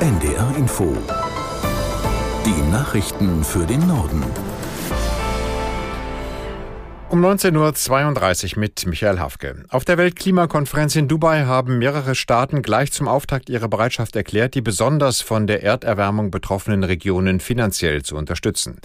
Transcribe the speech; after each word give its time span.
NDR 0.00 0.54
Info. 0.56 0.96
Die 2.46 2.72
Nachrichten 2.72 3.44
für 3.44 3.66
den 3.66 3.86
Norden. 3.86 4.24
Um 7.10 7.24
19.32 7.24 8.52
Uhr 8.54 8.60
mit 8.60 8.86
Michael 8.86 9.18
Hafke. 9.18 9.64
Auf 9.68 9.84
der 9.84 9.98
Weltklimakonferenz 9.98 10.94
in 10.94 11.08
Dubai 11.08 11.44
haben 11.44 11.78
mehrere 11.78 12.14
Staaten 12.14 12.62
gleich 12.62 12.92
zum 12.92 13.08
Auftakt 13.08 13.50
ihre 13.50 13.68
Bereitschaft 13.68 14.14
erklärt, 14.14 14.54
die 14.54 14.60
besonders 14.60 15.20
von 15.20 15.48
der 15.48 15.62
Erderwärmung 15.62 16.30
betroffenen 16.30 16.84
Regionen 16.84 17.40
finanziell 17.40 18.02
zu 18.02 18.16
unterstützen. 18.16 18.78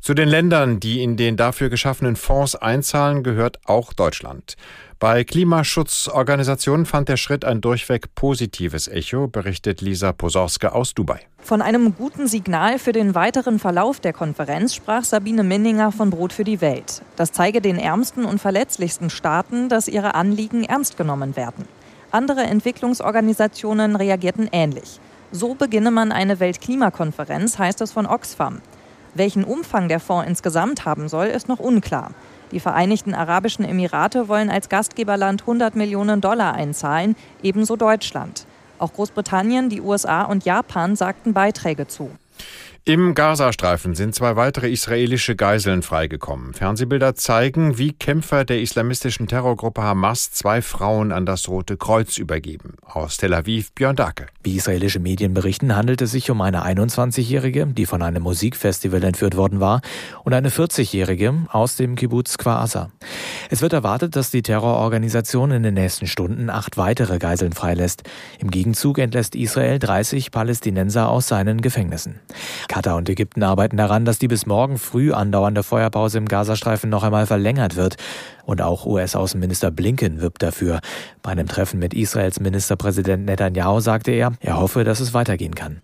Zu 0.00 0.12
den 0.12 0.28
Ländern, 0.28 0.78
die 0.78 1.02
in 1.02 1.16
den 1.16 1.38
dafür 1.38 1.70
geschaffenen 1.70 2.16
Fonds 2.16 2.54
einzahlen, 2.54 3.22
gehört 3.22 3.58
auch 3.64 3.94
Deutschland. 3.94 4.56
Bei 5.00 5.24
Klimaschutzorganisationen 5.24 6.84
fand 6.84 7.08
der 7.08 7.16
Schritt 7.16 7.46
ein 7.46 7.62
durchweg 7.62 8.14
positives 8.14 8.86
Echo, 8.86 9.28
berichtet 9.28 9.80
Lisa 9.80 10.12
Posorske 10.12 10.74
aus 10.74 10.92
Dubai. 10.92 11.20
Von 11.38 11.62
einem 11.62 11.96
guten 11.96 12.28
Signal 12.28 12.78
für 12.78 12.92
den 12.92 13.14
weiteren 13.14 13.58
Verlauf 13.58 14.00
der 14.00 14.12
Konferenz 14.12 14.74
sprach 14.74 15.04
Sabine 15.04 15.42
Minninger 15.42 15.90
von 15.90 16.10
Brot 16.10 16.34
für 16.34 16.44
die 16.44 16.60
Welt. 16.60 17.00
Das 17.16 17.32
zeige 17.32 17.62
den 17.62 17.78
ärmsten 17.78 18.26
und 18.26 18.42
verletzlichsten 18.42 19.08
Staaten, 19.08 19.70
dass 19.70 19.88
ihre 19.88 20.14
Anliegen 20.14 20.64
ernst 20.64 20.98
genommen 20.98 21.34
werden. 21.34 21.64
Andere 22.10 22.42
Entwicklungsorganisationen 22.42 23.96
reagierten 23.96 24.50
ähnlich. 24.52 25.00
So 25.32 25.54
beginne 25.54 25.92
man 25.92 26.12
eine 26.12 26.40
Weltklimakonferenz, 26.40 27.58
heißt 27.58 27.80
es 27.80 27.90
von 27.90 28.04
Oxfam. 28.04 28.60
Welchen 29.14 29.44
Umfang 29.44 29.88
der 29.88 29.98
Fonds 29.98 30.28
insgesamt 30.28 30.84
haben 30.84 31.08
soll, 31.08 31.28
ist 31.28 31.48
noch 31.48 31.58
unklar. 31.58 32.10
Die 32.52 32.60
Vereinigten 32.60 33.14
Arabischen 33.14 33.64
Emirate 33.64 34.28
wollen 34.28 34.50
als 34.50 34.68
Gastgeberland 34.68 35.42
100 35.42 35.76
Millionen 35.76 36.20
Dollar 36.20 36.54
einzahlen, 36.54 37.14
ebenso 37.42 37.76
Deutschland. 37.76 38.44
Auch 38.78 38.92
Großbritannien, 38.92 39.68
die 39.68 39.80
USA 39.80 40.22
und 40.22 40.44
Japan 40.44 40.96
sagten 40.96 41.32
Beiträge 41.32 41.86
zu. 41.86 42.10
Im 42.86 43.14
Gazastreifen 43.14 43.94
sind 43.94 44.14
zwei 44.14 44.36
weitere 44.36 44.70
israelische 44.70 45.36
Geiseln 45.36 45.82
freigekommen. 45.82 46.54
Fernsehbilder 46.54 47.14
zeigen, 47.14 47.76
wie 47.76 47.92
Kämpfer 47.92 48.46
der 48.46 48.62
islamistischen 48.62 49.26
Terrorgruppe 49.26 49.82
Hamas 49.82 50.30
zwei 50.30 50.62
Frauen 50.62 51.12
an 51.12 51.26
das 51.26 51.46
Rote 51.48 51.76
Kreuz 51.76 52.16
übergeben. 52.16 52.76
Aus 52.82 53.18
Tel 53.18 53.34
Aviv 53.34 53.74
Björn 53.74 53.96
Dacke. 53.96 54.28
Wie 54.42 54.56
israelische 54.56 54.98
Medien 54.98 55.34
berichten, 55.34 55.76
handelt 55.76 56.00
es 56.00 56.12
sich 56.12 56.30
um 56.30 56.40
eine 56.40 56.64
21-Jährige, 56.64 57.66
die 57.66 57.84
von 57.84 58.00
einem 58.00 58.22
Musikfestival 58.22 59.04
entführt 59.04 59.36
worden 59.36 59.60
war, 59.60 59.82
und 60.24 60.32
eine 60.32 60.48
40-Jährige 60.48 61.34
aus 61.50 61.76
dem 61.76 61.96
Kibbutz 61.96 62.38
Kwasa. 62.38 62.90
Es 63.50 63.60
wird 63.60 63.74
erwartet, 63.74 64.16
dass 64.16 64.30
die 64.30 64.42
Terrororganisation 64.42 65.50
in 65.50 65.62
den 65.62 65.74
nächsten 65.74 66.06
Stunden 66.06 66.48
acht 66.48 66.78
weitere 66.78 67.18
Geiseln 67.18 67.52
freilässt. 67.52 68.04
Im 68.38 68.50
Gegenzug 68.50 68.98
entlässt 68.98 69.34
Israel 69.34 69.78
30 69.78 70.30
Palästinenser 70.30 71.10
aus 71.10 71.28
seinen 71.28 71.60
Gefängnissen. 71.60 72.20
Katar 72.70 72.96
und 72.96 73.08
Ägypten 73.08 73.42
arbeiten 73.42 73.76
daran, 73.76 74.04
dass 74.04 74.20
die 74.20 74.28
bis 74.28 74.46
morgen 74.46 74.78
früh 74.78 75.12
andauernde 75.12 75.64
Feuerpause 75.64 76.18
im 76.18 76.26
Gazastreifen 76.26 76.88
noch 76.88 77.02
einmal 77.02 77.26
verlängert 77.26 77.74
wird. 77.74 77.96
Und 78.44 78.62
auch 78.62 78.86
US-Außenminister 78.86 79.72
Blinken 79.72 80.20
wirbt 80.20 80.40
dafür. 80.40 80.78
Bei 81.20 81.32
einem 81.32 81.48
Treffen 81.48 81.80
mit 81.80 81.94
Israels 81.94 82.38
Ministerpräsident 82.38 83.26
Netanyahu 83.26 83.80
sagte 83.80 84.12
er, 84.12 84.34
er 84.38 84.60
hoffe, 84.60 84.84
dass 84.84 85.00
es 85.00 85.12
weitergehen 85.12 85.56
kann. 85.56 85.80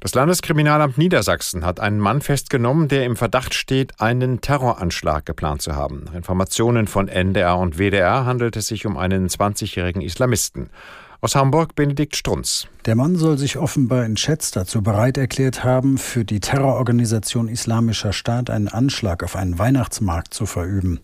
Das 0.00 0.14
Landeskriminalamt 0.14 0.96
Niedersachsen 0.96 1.62
hat 1.62 1.78
einen 1.78 2.00
Mann 2.00 2.22
festgenommen, 2.22 2.88
der 2.88 3.04
im 3.04 3.16
Verdacht 3.16 3.52
steht, 3.52 4.00
einen 4.00 4.40
Terroranschlag 4.40 5.26
geplant 5.26 5.60
zu 5.60 5.76
haben. 5.76 6.04
Nach 6.06 6.14
Informationen 6.14 6.86
von 6.86 7.06
NDR 7.06 7.58
und 7.58 7.76
WDR 7.78 8.24
handelt 8.24 8.56
es 8.56 8.68
sich 8.68 8.86
um 8.86 8.96
einen 8.96 9.28
20-jährigen 9.28 10.00
Islamisten. 10.00 10.70
Aus 11.20 11.36
Hamburg 11.36 11.74
Benedikt 11.74 12.16
Strunz. 12.16 12.66
Der 12.86 12.96
Mann 12.96 13.16
soll 13.16 13.38
sich 13.38 13.56
offenbar 13.56 14.04
in 14.04 14.16
Schätz 14.16 14.50
dazu 14.50 14.82
bereit 14.82 15.16
erklärt 15.16 15.64
haben, 15.64 15.96
für 15.98 16.24
die 16.24 16.40
Terrororganisation 16.40 17.48
Islamischer 17.48 18.12
Staat 18.12 18.50
einen 18.50 18.68
Anschlag 18.68 19.22
auf 19.22 19.36
einen 19.36 19.58
Weihnachtsmarkt 19.58 20.34
zu 20.34 20.46
verüben. 20.46 21.00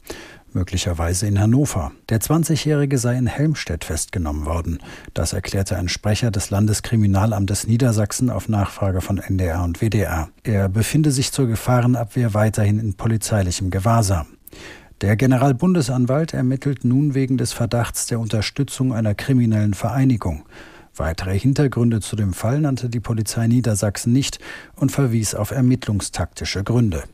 Möglicherweise 0.52 1.28
in 1.28 1.40
Hannover. 1.40 1.92
Der 2.08 2.20
20-Jährige 2.20 2.98
sei 2.98 3.16
in 3.16 3.28
Helmstedt 3.28 3.84
festgenommen 3.84 4.46
worden. 4.46 4.80
Das 5.14 5.32
erklärte 5.32 5.76
ein 5.76 5.88
Sprecher 5.88 6.32
des 6.32 6.50
Landeskriminalamtes 6.50 7.68
Niedersachsen 7.68 8.30
auf 8.30 8.48
Nachfrage 8.48 9.00
von 9.00 9.18
NDR 9.18 9.62
und 9.62 9.80
WDR. 9.80 10.28
Er 10.42 10.68
befinde 10.68 11.12
sich 11.12 11.30
zur 11.30 11.46
Gefahrenabwehr 11.46 12.34
weiterhin 12.34 12.80
in 12.80 12.94
polizeilichem 12.94 13.70
Gewahrsam. 13.70 14.26
Der 15.00 15.16
Generalbundesanwalt 15.16 16.34
ermittelt 16.34 16.84
nun 16.84 17.14
wegen 17.14 17.38
des 17.38 17.54
Verdachts 17.54 18.06
der 18.06 18.20
Unterstützung 18.20 18.92
einer 18.92 19.14
kriminellen 19.14 19.72
Vereinigung. 19.72 20.44
Weitere 20.94 21.38
Hintergründe 21.38 22.00
zu 22.00 22.16
dem 22.16 22.34
Fall 22.34 22.60
nannte 22.60 22.90
die 22.90 23.00
Polizei 23.00 23.46
Niedersachsen 23.46 24.12
nicht 24.12 24.40
und 24.76 24.92
verwies 24.92 25.34
auf 25.34 25.52
ermittlungstaktische 25.52 26.64
Gründe. 26.64 27.04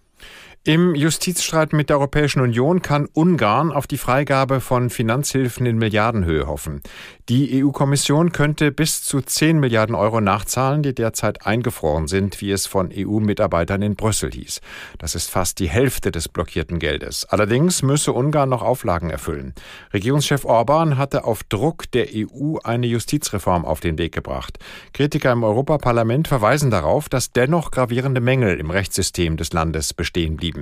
Im 0.67 0.97
Justizstreit 0.97 1.73
mit 1.73 1.91
der 1.91 1.99
Europäischen 1.99 2.41
Union 2.41 2.83
kann 2.83 3.07
Ungarn 3.13 3.71
auf 3.71 3.87
die 3.87 3.99
Freigabe 3.99 4.61
von 4.61 4.91
Finanzhilfen 4.91 5.65
in 5.65 5.79
Milliardenhöhe 5.79 6.49
hoffen. 6.49 6.81
Die 7.29 7.63
EU-Kommission 7.65 8.33
könnte 8.33 8.73
bis 8.73 9.05
zu 9.05 9.21
10 9.21 9.61
Milliarden 9.61 9.95
Euro 9.95 10.21
nachzahlen, 10.21 10.83
die 10.83 10.93
derzeit 10.93 11.47
eingefroren 11.47 12.09
sind, 12.09 12.41
wie 12.41 12.51
es 12.51 12.67
von 12.67 12.91
EU-Mitarbeitern 12.93 13.81
in 13.81 13.95
Brüssel 13.95 14.33
hieß. 14.33 14.61
Das 14.99 15.15
ist 15.15 15.31
fast 15.31 15.61
die 15.61 15.69
Hälfte 15.69 16.11
des 16.11 16.29
blockierten 16.29 16.81
Geldes. 16.81 17.25
Allerdings 17.27 17.83
müsse 17.83 18.13
Ungarn 18.13 18.49
noch 18.49 18.63
Auflagen 18.63 19.11
erfüllen. 19.11 19.55
Regierungschef 19.93 20.45
Orban 20.45 20.99
hatte 20.99 21.23
auf 21.23 21.45
Druck 21.45 21.89
der 21.93 22.09
EU 22.13 22.57
eine 22.65 22.89
Justizreform 22.89 23.65
auf 23.65 23.79
den 23.79 23.99
Weg 23.99 24.13
gebracht. 24.13 24.59
Kritiker 24.93 25.31
im 25.31 25.45
Europaparlament 25.45 26.27
verweisen 26.27 26.73
darauf, 26.73 27.09
dass 27.09 27.31
dennoch 27.31 27.71
gravierende 27.71 28.21
Mängel 28.21 28.59
im 28.59 28.71
Rechtssystem 28.71 29.37
des 29.37 29.53
Landes 29.53 29.95
bestehen 29.95 30.37
blieben. 30.37 30.56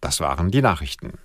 Das 0.00 0.20
waren 0.20 0.50
die 0.50 0.62
Nachrichten. 0.62 1.18